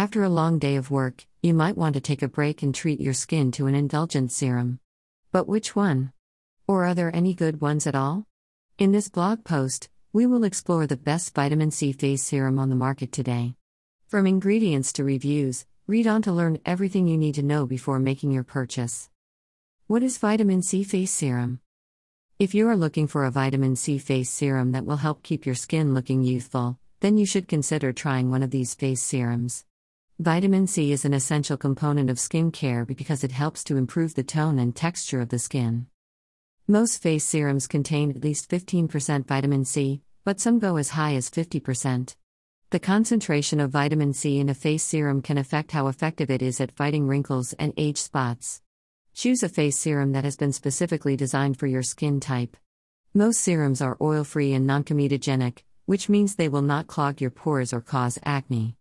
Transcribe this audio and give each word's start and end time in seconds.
After 0.00 0.22
a 0.22 0.30
long 0.30 0.58
day 0.58 0.76
of 0.76 0.90
work, 0.90 1.26
you 1.42 1.52
might 1.52 1.76
want 1.76 1.92
to 1.92 2.00
take 2.00 2.22
a 2.22 2.26
break 2.26 2.62
and 2.62 2.74
treat 2.74 3.02
your 3.02 3.12
skin 3.12 3.52
to 3.52 3.66
an 3.66 3.74
indulgent 3.74 4.32
serum. 4.32 4.80
But 5.30 5.46
which 5.46 5.76
one? 5.76 6.14
Or 6.66 6.86
are 6.86 6.94
there 6.94 7.14
any 7.14 7.34
good 7.34 7.60
ones 7.60 7.86
at 7.86 7.94
all? 7.94 8.24
In 8.78 8.92
this 8.92 9.10
blog 9.10 9.44
post, 9.44 9.90
we 10.10 10.24
will 10.24 10.44
explore 10.44 10.86
the 10.86 10.96
best 10.96 11.34
vitamin 11.34 11.70
C 11.70 11.92
face 11.92 12.22
serum 12.22 12.58
on 12.58 12.70
the 12.70 12.76
market 12.76 13.12
today. 13.12 13.56
From 14.06 14.26
ingredients 14.26 14.90
to 14.94 15.04
reviews, 15.04 15.66
read 15.86 16.06
on 16.06 16.22
to 16.22 16.32
learn 16.32 16.60
everything 16.64 17.06
you 17.06 17.18
need 17.18 17.34
to 17.34 17.42
know 17.42 17.66
before 17.66 17.98
making 17.98 18.30
your 18.30 18.42
purchase. 18.42 19.10
What 19.86 20.02
is 20.02 20.16
vitamin 20.16 20.62
C 20.62 20.82
face 20.82 21.12
serum? 21.12 21.60
If 22.38 22.54
you 22.54 22.66
are 22.70 22.74
looking 22.84 23.06
for 23.06 23.26
a 23.26 23.30
vitamin 23.30 23.76
C 23.76 23.98
face 23.98 24.30
serum 24.30 24.72
that 24.72 24.86
will 24.86 24.96
help 24.96 25.22
keep 25.22 25.44
your 25.44 25.54
skin 25.54 25.92
looking 25.92 26.22
youthful, 26.22 26.78
then 27.00 27.18
you 27.18 27.26
should 27.26 27.48
consider 27.48 27.92
trying 27.92 28.30
one 28.30 28.42
of 28.42 28.50
these 28.50 28.74
face 28.74 29.02
serums. 29.02 29.66
Vitamin 30.20 30.66
C 30.66 30.92
is 30.92 31.06
an 31.06 31.14
essential 31.14 31.56
component 31.56 32.10
of 32.10 32.20
skin 32.20 32.50
care 32.50 32.84
because 32.84 33.24
it 33.24 33.32
helps 33.32 33.64
to 33.64 33.78
improve 33.78 34.14
the 34.14 34.22
tone 34.22 34.58
and 34.58 34.76
texture 34.76 35.22
of 35.22 35.30
the 35.30 35.38
skin. 35.38 35.86
Most 36.68 37.00
face 37.00 37.24
serums 37.24 37.66
contain 37.66 38.10
at 38.10 38.22
least 38.22 38.50
15% 38.50 39.26
vitamin 39.26 39.64
C, 39.64 40.02
but 40.22 40.38
some 40.38 40.58
go 40.58 40.76
as 40.76 40.90
high 40.90 41.14
as 41.14 41.30
50%. 41.30 42.16
The 42.68 42.78
concentration 42.78 43.60
of 43.60 43.70
vitamin 43.70 44.12
C 44.12 44.38
in 44.38 44.50
a 44.50 44.54
face 44.54 44.82
serum 44.82 45.22
can 45.22 45.38
affect 45.38 45.72
how 45.72 45.86
effective 45.86 46.30
it 46.30 46.42
is 46.42 46.60
at 46.60 46.76
fighting 46.76 47.06
wrinkles 47.06 47.54
and 47.54 47.72
age 47.78 47.96
spots. 47.96 48.60
Choose 49.14 49.42
a 49.42 49.48
face 49.48 49.78
serum 49.78 50.12
that 50.12 50.24
has 50.24 50.36
been 50.36 50.52
specifically 50.52 51.16
designed 51.16 51.58
for 51.58 51.66
your 51.66 51.82
skin 51.82 52.20
type. 52.20 52.58
Most 53.14 53.40
serums 53.40 53.80
are 53.80 53.96
oil 54.02 54.24
free 54.24 54.52
and 54.52 54.66
non 54.66 54.84
comedogenic, 54.84 55.60
which 55.86 56.10
means 56.10 56.34
they 56.34 56.50
will 56.50 56.60
not 56.60 56.88
clog 56.88 57.22
your 57.22 57.30
pores 57.30 57.72
or 57.72 57.80
cause 57.80 58.18
acne. 58.22 58.76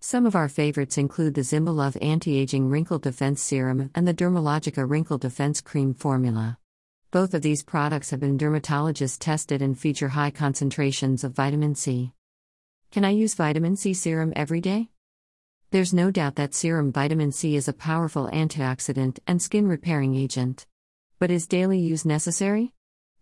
Some 0.00 0.26
of 0.26 0.36
our 0.36 0.48
favorites 0.48 0.98
include 0.98 1.34
the 1.34 1.40
Zimblelove 1.40 1.96
Anti 2.00 2.38
Aging 2.38 2.68
Wrinkle 2.68 2.98
Defense 2.98 3.42
Serum 3.42 3.90
and 3.94 4.06
the 4.06 4.14
Dermalogica 4.14 4.88
Wrinkle 4.88 5.18
Defense 5.18 5.60
Cream 5.60 5.94
Formula. 5.94 6.58
Both 7.10 7.34
of 7.34 7.42
these 7.42 7.62
products 7.62 8.10
have 8.10 8.20
been 8.20 8.36
dermatologist 8.36 9.20
tested 9.20 9.62
and 9.62 9.78
feature 9.78 10.08
high 10.08 10.30
concentrations 10.30 11.24
of 11.24 11.32
vitamin 11.32 11.74
C. 11.74 12.12
Can 12.92 13.04
I 13.04 13.10
use 13.10 13.34
vitamin 13.34 13.76
C 13.76 13.94
serum 13.94 14.32
every 14.36 14.60
day? 14.60 14.90
There's 15.70 15.94
no 15.94 16.10
doubt 16.10 16.36
that 16.36 16.54
serum 16.54 16.92
vitamin 16.92 17.32
C 17.32 17.56
is 17.56 17.66
a 17.66 17.72
powerful 17.72 18.28
antioxidant 18.32 19.18
and 19.26 19.40
skin 19.40 19.66
repairing 19.66 20.14
agent. 20.14 20.66
But 21.18 21.30
is 21.30 21.46
daily 21.46 21.78
use 21.78 22.04
necessary? 22.04 22.74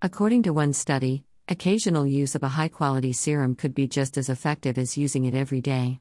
According 0.00 0.44
to 0.44 0.52
one 0.52 0.72
study, 0.72 1.24
occasional 1.48 2.06
use 2.06 2.34
of 2.34 2.42
a 2.42 2.48
high 2.48 2.68
quality 2.68 3.12
serum 3.12 3.54
could 3.54 3.74
be 3.74 3.86
just 3.86 4.16
as 4.16 4.28
effective 4.28 4.78
as 4.78 4.96
using 4.96 5.26
it 5.26 5.34
every 5.34 5.60
day. 5.60 6.00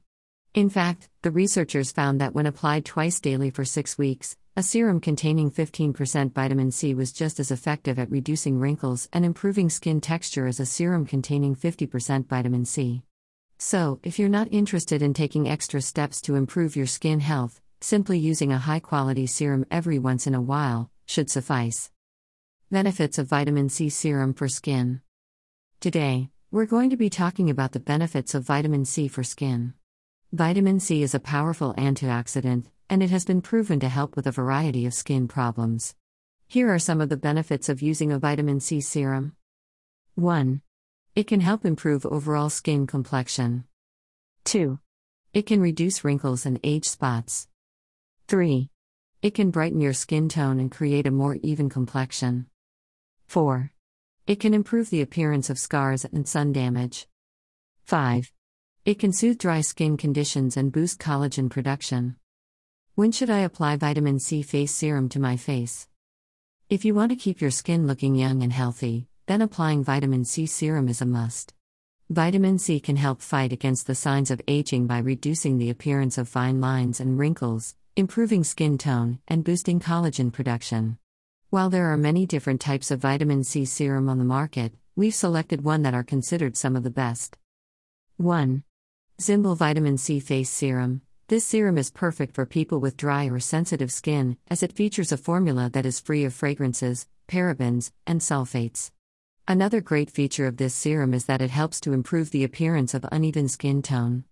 In 0.54 0.70
fact, 0.70 1.08
the 1.22 1.32
researchers 1.32 1.94
found 1.94 2.20
that 2.20 2.34
when 2.34 2.46
applied 2.46 2.84
twice 2.84 3.22
daily 3.22 3.52
for 3.52 3.64
six 3.64 3.98
weeks, 3.98 4.36
a 4.58 4.62
serum 4.62 5.00
containing 5.00 5.50
15% 5.50 6.34
vitamin 6.34 6.72
C 6.72 6.94
was 6.94 7.14
just 7.14 7.40
as 7.40 7.52
effective 7.52 7.98
at 7.98 8.12
reducing 8.12 8.60
wrinkles 8.60 9.08
and 9.14 9.24
improving 9.24 9.70
skin 9.70 10.02
texture 10.02 10.48
as 10.48 10.60
a 10.60 10.66
serum 10.66 11.06
containing 11.06 11.56
50% 11.56 12.28
vitamin 12.28 12.66
C. 12.66 13.04
So, 13.60 14.02
if 14.04 14.20
you're 14.20 14.28
not 14.28 14.50
interested 14.52 15.02
in 15.02 15.14
taking 15.14 15.48
extra 15.48 15.82
steps 15.82 16.20
to 16.24 16.36
improve 16.36 16.76
your 16.76 16.86
skin 16.86 17.22
health, 17.22 17.62
simply 17.80 18.20
using 18.20 18.52
a 18.52 18.58
high 18.58 18.82
quality 18.82 19.28
serum 19.28 19.66
every 19.72 20.00
once 20.00 20.28
in 20.28 20.36
a 20.36 20.42
while 20.42 20.92
should 21.06 21.30
suffice. 21.30 21.92
Benefits 22.70 23.18
of 23.18 23.28
vitamin 23.28 23.70
C 23.70 23.88
serum 23.88 24.34
for 24.34 24.50
skin. 24.50 25.00
Today, 25.80 26.30
we're 26.52 26.66
going 26.66 26.90
to 26.90 26.98
be 26.98 27.10
talking 27.10 27.50
about 27.50 27.72
the 27.72 27.80
benefits 27.80 28.36
of 28.36 28.44
vitamin 28.44 28.84
C 28.84 29.08
for 29.08 29.24
skin. 29.24 29.76
Vitamin 30.34 30.80
C 30.80 31.04
is 31.04 31.14
a 31.14 31.20
powerful 31.20 31.74
antioxidant, 31.74 32.68
and 32.90 33.04
it 33.04 33.10
has 33.10 33.26
been 33.26 33.42
proven 33.42 33.82
to 33.82 33.90
help 33.90 34.16
with 34.16 34.26
a 34.26 34.32
variety 34.32 34.86
of 34.86 34.94
skin 34.94 35.28
problems. 35.28 35.94
Here 36.48 36.74
are 36.74 36.80
some 36.80 37.02
of 37.02 37.10
the 37.10 37.18
benefits 37.18 37.68
of 37.68 37.82
using 37.82 38.14
a 38.14 38.18
vitamin 38.18 38.62
C 38.62 38.80
serum. 38.80 39.36
1. 40.16 40.62
It 41.18 41.28
can 41.28 41.42
help 41.42 41.66
improve 41.66 42.06
overall 42.06 42.50
skin 42.50 42.88
complexion. 42.88 43.66
2. 44.46 44.80
It 45.34 45.46
can 45.46 45.60
reduce 45.60 46.06
wrinkles 46.06 46.46
and 46.46 46.62
age 46.64 46.88
spots. 46.88 47.50
3. 48.30 48.70
It 49.22 49.34
can 49.34 49.52
brighten 49.52 49.82
your 49.82 49.92
skin 49.92 50.30
tone 50.30 50.62
and 50.62 50.72
create 50.72 51.08
a 51.08 51.12
more 51.12 51.36
even 51.44 51.68
complexion. 51.68 52.46
4. 53.28 53.74
It 54.28 54.40
can 54.40 54.54
improve 54.54 54.92
the 54.92 55.02
appearance 55.02 55.50
of 55.50 55.60
scars 55.60 56.06
and 56.06 56.26
sun 56.26 56.54
damage. 56.54 57.06
5. 57.84 58.32
It 58.84 58.98
can 58.98 59.14
soothe 59.14 59.38
dry 59.38 59.62
skin 59.62 59.96
conditions 59.96 60.58
and 60.58 60.72
boost 60.72 61.00
collagen 61.00 61.52
production. 61.52 62.16
When 62.96 63.12
should 63.12 63.30
I 63.30 63.42
apply 63.42 63.76
vitamin 63.76 64.18
C 64.18 64.42
face 64.42 64.72
serum 64.72 65.08
to 65.10 65.20
my 65.20 65.38
face? 65.38 65.88
If 66.68 66.84
you 66.84 66.96
want 66.96 67.12
to 67.12 67.16
keep 67.16 67.42
your 67.42 67.52
skin 67.52 67.86
looking 67.86 68.16
young 68.16 68.42
and 68.42 68.52
healthy, 68.52 69.06
then 69.28 69.44
applying 69.44 69.84
vitamin 69.84 70.26
C 70.26 70.48
serum 70.48 70.88
is 70.88 71.00
a 71.00 71.06
must. 71.06 71.54
Vitamin 72.10 72.58
C 72.58 72.80
can 72.80 72.96
help 72.96 73.22
fight 73.22 73.54
against 73.54 73.86
the 73.86 73.94
signs 73.94 74.32
of 74.32 74.42
aging 74.48 74.88
by 74.88 74.98
reducing 74.98 75.60
the 75.60 75.70
appearance 75.70 76.18
of 76.18 76.28
fine 76.28 76.60
lines 76.60 77.00
and 77.00 77.20
wrinkles, 77.20 77.76
improving 77.96 78.44
skin 78.44 78.80
tone, 78.80 79.20
and 79.28 79.44
boosting 79.44 79.80
collagen 79.80 80.34
production. 80.34 80.98
While 81.52 81.70
there 81.70 81.94
are 81.94 81.98
many 81.98 82.26
different 82.26 82.62
types 82.62 82.90
of 82.90 83.02
vitamin 83.02 83.44
C 83.44 83.64
serum 83.64 84.10
on 84.10 84.18
the 84.18 84.24
market, 84.24 84.74
we've 84.96 85.14
selected 85.14 85.64
one 85.64 85.84
that 85.84 85.94
are 85.94 86.04
considered 86.04 86.58
some 86.58 86.76
of 86.76 86.82
the 86.82 86.90
best. 86.90 87.38
1. 88.18 88.64
Zimble 89.22 89.56
Vitamin 89.56 90.00
C 90.00 90.20
Face 90.20 90.50
Serum 90.50 91.02
this 91.28 91.46
serum 91.46 91.78
is 91.78 91.92
perfect 91.92 92.34
for 92.34 92.46
people 92.46 92.82
with 92.82 92.98
dry 92.98 93.26
or 93.30 93.40
sensitive 93.40 93.90
skin, 93.90 94.36
as 94.50 94.64
it 94.64 94.74
features 94.74 95.14
a 95.14 95.18
formula 95.18 95.70
that 95.70 95.86
is 95.86 96.00
free 96.00 96.26
of 96.26 96.34
fragrances, 96.34 97.08
parabens, 97.28 97.92
and 98.06 98.20
sulfates. 98.20 98.92
Another 99.48 99.80
great 99.80 100.10
feature 100.10 100.46
of 100.46 100.58
this 100.58 100.74
serum 100.74 101.14
is 101.14 101.26
that 101.26 101.42
it 101.42 101.52
helps 101.52 101.80
to 101.82 101.94
improve 101.94 102.32
the 102.32 102.44
appearance 102.44 102.94
of 102.94 103.06
uneven 103.14 103.48
skin 103.48 103.82
tone. 103.82 104.26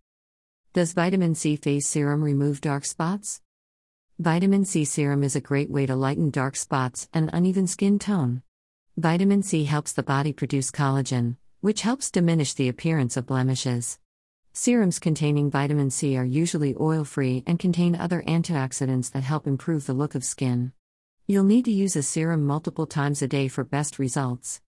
Does 0.73 0.91
vitamin 0.91 1.35
C 1.35 1.55
face 1.55 1.87
serum 1.87 2.21
remove 2.21 2.59
dark 2.59 2.83
spots? 2.83 3.41
Vitamin 4.17 4.65
C 4.65 4.83
serum 4.83 5.23
is 5.23 5.37
a 5.37 5.41
great 5.49 5.69
way 5.69 5.85
to 5.85 5.95
lighten 5.95 6.31
dark 6.31 6.57
spots 6.57 7.07
and 7.13 7.29
uneven 7.31 7.67
skin 7.67 7.99
tone. 7.99 8.41
Vitamin 8.97 9.43
C 9.43 9.63
helps 9.63 9.93
the 9.93 10.03
body 10.03 10.33
produce 10.33 10.71
collagen, 10.71 11.37
which 11.61 11.83
helps 11.83 12.11
diminish 12.11 12.55
the 12.55 12.67
appearance 12.67 13.15
of 13.15 13.27
blemishes. 13.27 13.99
Serums 14.53 14.99
containing 14.99 15.51
vitamin 15.51 15.89
C 15.89 16.17
are 16.17 16.25
usually 16.25 16.75
oil 16.79 17.03
free 17.03 17.43
and 17.45 17.59
contain 17.59 17.95
other 17.95 18.23
antioxidants 18.27 19.11
that 19.11 19.23
help 19.23 19.45
improve 19.47 19.85
the 19.85 19.93
look 19.93 20.15
of 20.15 20.23
skin. 20.23 20.73
You'll 21.27 21.43
need 21.43 21.65
to 21.65 21.71
use 21.71 21.95
a 21.95 22.03
serum 22.03 22.45
multiple 22.45 22.87
times 22.87 23.21
a 23.21 23.27
day 23.27 23.47
for 23.47 23.63
best 23.63 23.99
results. 23.99 24.61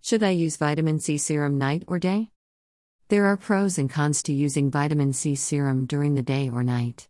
Should 0.00 0.22
I 0.22 0.30
use 0.30 0.56
vitamin 0.56 0.98
C 0.98 1.18
serum 1.18 1.58
night 1.58 1.84
or 1.86 1.98
day? 1.98 2.30
There 3.08 3.26
are 3.26 3.36
pros 3.36 3.76
and 3.76 3.90
cons 3.90 4.22
to 4.24 4.32
using 4.32 4.70
vitamin 4.70 5.12
C 5.12 5.34
serum 5.34 5.84
during 5.84 6.14
the 6.14 6.22
day 6.22 6.48
or 6.48 6.62
night. 6.62 7.08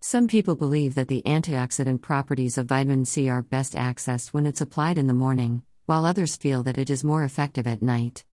Some 0.00 0.26
people 0.26 0.56
believe 0.56 0.94
that 0.94 1.08
the 1.08 1.22
antioxidant 1.26 2.00
properties 2.00 2.56
of 2.56 2.66
vitamin 2.66 3.04
C 3.04 3.28
are 3.28 3.42
best 3.42 3.74
accessed 3.74 4.28
when 4.28 4.46
it's 4.46 4.62
applied 4.62 4.98
in 4.98 5.06
the 5.06 5.14
morning, 5.14 5.62
while 5.86 6.06
others 6.06 6.36
feel 6.36 6.62
that 6.62 6.78
it 6.78 6.90
is 6.90 7.04
more 7.04 7.22
effective 7.22 7.66
at 7.66 7.82
night. 7.82 8.24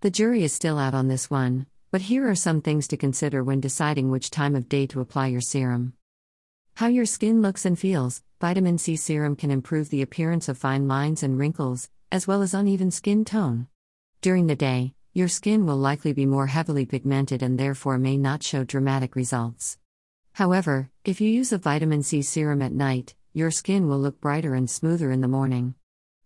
The 0.00 0.10
jury 0.10 0.42
is 0.42 0.52
still 0.52 0.78
out 0.78 0.92
on 0.92 1.08
this 1.08 1.30
one, 1.30 1.66
but 1.94 2.02
here 2.02 2.28
are 2.28 2.34
some 2.34 2.60
things 2.60 2.88
to 2.88 2.96
consider 2.96 3.44
when 3.44 3.60
deciding 3.60 4.10
which 4.10 4.28
time 4.28 4.56
of 4.56 4.68
day 4.68 4.84
to 4.84 5.00
apply 5.00 5.28
your 5.28 5.40
serum. 5.40 5.92
How 6.74 6.88
your 6.88 7.06
skin 7.06 7.40
looks 7.40 7.64
and 7.64 7.78
feels 7.78 8.20
vitamin 8.40 8.78
C 8.78 8.96
serum 8.96 9.36
can 9.36 9.52
improve 9.52 9.90
the 9.90 10.02
appearance 10.02 10.48
of 10.48 10.58
fine 10.58 10.88
lines 10.88 11.22
and 11.22 11.38
wrinkles, 11.38 11.88
as 12.10 12.26
well 12.26 12.42
as 12.42 12.52
uneven 12.52 12.90
skin 12.90 13.24
tone. 13.24 13.68
During 14.22 14.48
the 14.48 14.56
day, 14.56 14.94
your 15.12 15.28
skin 15.28 15.66
will 15.66 15.76
likely 15.76 16.12
be 16.12 16.26
more 16.26 16.48
heavily 16.48 16.84
pigmented 16.84 17.44
and 17.44 17.60
therefore 17.60 17.96
may 17.96 18.16
not 18.16 18.42
show 18.42 18.64
dramatic 18.64 19.14
results. 19.14 19.78
However, 20.32 20.90
if 21.04 21.20
you 21.20 21.30
use 21.30 21.52
a 21.52 21.58
vitamin 21.58 22.02
C 22.02 22.22
serum 22.22 22.60
at 22.60 22.72
night, 22.72 23.14
your 23.32 23.52
skin 23.52 23.86
will 23.86 24.00
look 24.00 24.20
brighter 24.20 24.56
and 24.56 24.68
smoother 24.68 25.12
in 25.12 25.20
the 25.20 25.28
morning. 25.28 25.76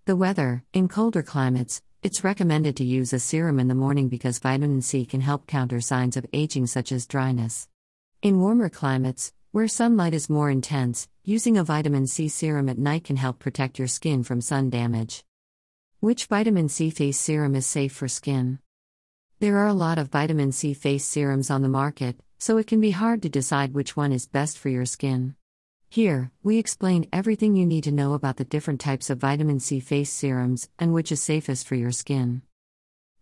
The 0.06 0.16
weather, 0.16 0.64
in 0.72 0.88
colder 0.88 1.22
climates, 1.22 1.82
it's 2.00 2.22
recommended 2.22 2.76
to 2.76 2.84
use 2.84 3.12
a 3.12 3.18
serum 3.18 3.58
in 3.58 3.66
the 3.66 3.74
morning 3.74 4.08
because 4.08 4.38
vitamin 4.38 4.82
C 4.82 5.04
can 5.04 5.20
help 5.20 5.48
counter 5.48 5.80
signs 5.80 6.16
of 6.16 6.26
aging 6.32 6.68
such 6.68 6.92
as 6.92 7.08
dryness. 7.08 7.68
In 8.22 8.40
warmer 8.40 8.68
climates, 8.68 9.32
where 9.50 9.66
sunlight 9.66 10.14
is 10.14 10.30
more 10.30 10.48
intense, 10.48 11.08
using 11.24 11.58
a 11.58 11.64
vitamin 11.64 12.06
C 12.06 12.28
serum 12.28 12.68
at 12.68 12.78
night 12.78 13.02
can 13.02 13.16
help 13.16 13.40
protect 13.40 13.80
your 13.80 13.88
skin 13.88 14.22
from 14.22 14.40
sun 14.40 14.70
damage. 14.70 15.24
Which 15.98 16.26
vitamin 16.26 16.68
C 16.68 16.90
face 16.90 17.18
serum 17.18 17.56
is 17.56 17.66
safe 17.66 17.92
for 17.92 18.06
skin? 18.06 18.60
There 19.40 19.58
are 19.58 19.66
a 19.66 19.72
lot 19.74 19.98
of 19.98 20.12
vitamin 20.12 20.52
C 20.52 20.74
face 20.74 21.04
serums 21.04 21.50
on 21.50 21.62
the 21.62 21.68
market, 21.68 22.20
so 22.38 22.58
it 22.58 22.68
can 22.68 22.80
be 22.80 22.92
hard 22.92 23.22
to 23.22 23.28
decide 23.28 23.74
which 23.74 23.96
one 23.96 24.12
is 24.12 24.28
best 24.28 24.56
for 24.56 24.68
your 24.68 24.86
skin. 24.86 25.34
Here, 25.90 26.30
we 26.42 26.58
explain 26.58 27.08
everything 27.14 27.56
you 27.56 27.64
need 27.64 27.84
to 27.84 27.92
know 27.92 28.12
about 28.12 28.36
the 28.36 28.44
different 28.44 28.78
types 28.78 29.08
of 29.08 29.18
vitamin 29.18 29.58
C 29.58 29.80
face 29.80 30.12
serums 30.12 30.68
and 30.78 30.92
which 30.92 31.10
is 31.10 31.22
safest 31.22 31.66
for 31.66 31.76
your 31.76 31.92
skin. 31.92 32.42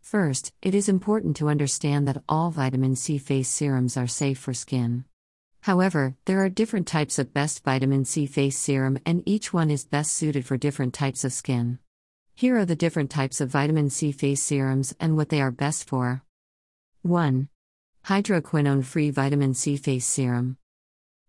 First, 0.00 0.52
it 0.62 0.74
is 0.74 0.88
important 0.88 1.36
to 1.36 1.48
understand 1.48 2.08
that 2.08 2.24
all 2.28 2.50
vitamin 2.50 2.96
C 2.96 3.18
face 3.18 3.48
serums 3.48 3.96
are 3.96 4.08
safe 4.08 4.38
for 4.38 4.52
skin. 4.52 5.04
However, 5.60 6.16
there 6.24 6.42
are 6.44 6.48
different 6.48 6.88
types 6.88 7.20
of 7.20 7.32
best 7.32 7.62
vitamin 7.62 8.04
C 8.04 8.26
face 8.26 8.58
serum, 8.58 8.98
and 9.06 9.22
each 9.26 9.52
one 9.52 9.70
is 9.70 9.84
best 9.84 10.12
suited 10.12 10.44
for 10.44 10.56
different 10.56 10.92
types 10.92 11.24
of 11.24 11.32
skin. 11.32 11.78
Here 12.34 12.56
are 12.58 12.64
the 12.64 12.74
different 12.74 13.10
types 13.10 13.40
of 13.40 13.48
vitamin 13.48 13.90
C 13.90 14.10
face 14.10 14.42
serums 14.42 14.92
and 14.98 15.16
what 15.16 15.28
they 15.28 15.40
are 15.40 15.52
best 15.52 15.86
for. 15.86 16.24
1. 17.02 17.48
Hydroquinone 18.06 18.84
free 18.84 19.10
vitamin 19.10 19.54
C 19.54 19.76
face 19.76 20.04
serum. 20.04 20.56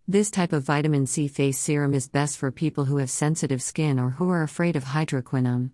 This 0.10 0.32
type 0.32 0.54
of 0.54 0.64
vitamin 0.64 1.06
C 1.06 1.28
face 1.28 1.60
serum 1.60 1.94
is 1.94 2.08
best 2.08 2.38
for 2.38 2.50
people 2.50 2.86
who 2.86 2.96
have 2.96 3.10
sensitive 3.10 3.62
skin 3.62 4.00
or 4.00 4.12
who 4.12 4.30
are 4.30 4.42
afraid 4.42 4.78
of 4.78 4.86
hydroquinone. 4.86 5.72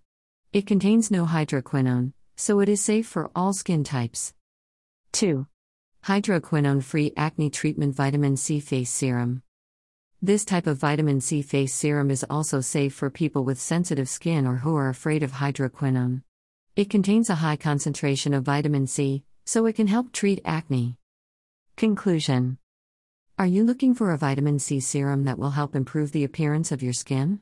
It 0.52 0.66
contains 0.66 1.12
no 1.12 1.28
hydroquinone, 1.28 2.14
so 2.36 2.60
it 2.60 2.68
is 2.68 2.82
safe 2.82 3.06
for 3.06 3.30
all 3.36 3.54
skin 3.54 3.84
types. 3.84 4.34
2. 5.12 5.46
Hydroquinone 6.06 6.84
free 6.84 7.14
acne 7.16 7.52
treatment 7.52 7.96
vitamin 7.96 8.36
C 8.36 8.60
face 8.60 8.90
serum. 8.90 9.44
This 10.20 10.44
type 10.44 10.66
of 10.66 10.78
vitamin 10.78 11.22
C 11.22 11.44
face 11.44 11.76
serum 11.76 12.10
is 12.10 12.26
also 12.28 12.60
safe 12.60 12.96
for 12.96 13.12
people 13.12 13.44
with 13.44 13.62
sensitive 13.62 14.10
skin 14.10 14.48
or 14.48 14.56
who 14.56 14.76
are 14.76 14.90
afraid 14.90 15.22
of 15.22 15.34
hydroquinone. 15.34 16.24
It 16.76 16.90
contains 16.90 17.30
a 17.30 17.36
high 17.36 17.58
concentration 17.58 18.34
of 18.34 18.46
vitamin 18.46 18.88
C, 18.88 19.26
so 19.46 19.68
it 19.68 19.74
can 19.74 19.86
help 19.86 20.12
treat 20.12 20.42
acne. 20.44 20.98
Conclusion 21.78 22.58
Are 23.36 23.48
you 23.48 23.64
looking 23.64 23.96
for 23.96 24.12
a 24.12 24.18
vitamin 24.18 24.60
C 24.60 24.80
serum 24.80 25.24
that 25.24 25.40
will 25.40 25.50
help 25.50 25.76
improve 25.76 26.12
the 26.12 26.24
appearance 26.24 26.72
of 26.72 26.84
your 26.84 26.94
skin? 26.94 27.42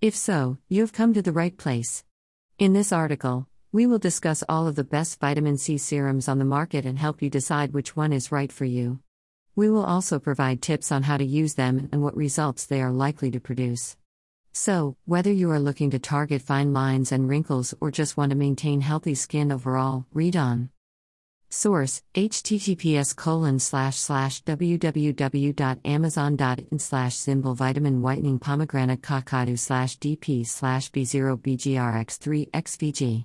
If 0.00 0.16
so, 0.16 0.56
you 0.66 0.80
have 0.80 0.94
come 0.94 1.12
to 1.12 1.20
the 1.20 1.30
right 1.30 1.54
place. 1.54 2.04
In 2.58 2.72
this 2.72 2.90
article, 2.90 3.46
we 3.70 3.84
will 3.84 3.98
discuss 3.98 4.42
all 4.48 4.66
of 4.66 4.76
the 4.76 4.82
best 4.82 5.20
vitamin 5.20 5.58
C 5.58 5.76
serums 5.76 6.26
on 6.26 6.38
the 6.38 6.46
market 6.46 6.86
and 6.86 6.98
help 6.98 7.20
you 7.20 7.28
decide 7.28 7.74
which 7.74 7.94
one 7.94 8.14
is 8.14 8.32
right 8.32 8.50
for 8.50 8.64
you. 8.64 9.00
We 9.54 9.68
will 9.68 9.84
also 9.84 10.18
provide 10.18 10.62
tips 10.62 10.90
on 10.90 11.02
how 11.02 11.18
to 11.18 11.24
use 11.24 11.52
them 11.54 11.90
and 11.92 12.02
what 12.02 12.16
results 12.16 12.64
they 12.64 12.80
are 12.80 12.90
likely 12.90 13.30
to 13.32 13.38
produce. 13.38 13.98
So, 14.54 14.96
whether 15.04 15.30
you 15.30 15.50
are 15.50 15.60
looking 15.60 15.90
to 15.90 15.98
target 15.98 16.40
fine 16.40 16.72
lines 16.72 17.12
and 17.12 17.28
wrinkles 17.28 17.74
or 17.78 17.90
just 17.90 18.16
want 18.16 18.30
to 18.30 18.36
maintain 18.36 18.80
healthy 18.80 19.14
skin 19.14 19.52
overall, 19.52 20.06
read 20.14 20.34
on. 20.34 20.70
Source 21.48 22.02
https 22.14 23.16
colon 23.16 23.58
slash 23.58 23.96
slash 23.96 24.42
www.amazon.in 24.42 26.78
slash 26.78 27.14
symbol 27.14 27.54
vitamin 27.54 28.02
whitening 28.02 28.38
pomegranate 28.38 29.00
kakadu 29.00 29.58
slash 29.58 29.98
dp 29.98 30.46
slash 30.46 30.90
b0bgrx3 30.90 32.50
xvg 32.50 33.24